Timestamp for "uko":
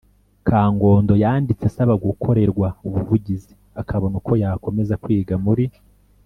4.21-4.31